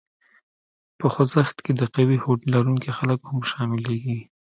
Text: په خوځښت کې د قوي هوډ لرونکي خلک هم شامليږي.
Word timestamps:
په 0.99 1.05
خوځښت 1.13 1.57
کې 1.65 1.71
د 1.75 1.81
قوي 1.95 2.17
هوډ 2.23 2.39
لرونکي 2.53 2.89
خلک 2.97 3.19
هم 3.29 3.39
شامليږي. 3.51 4.19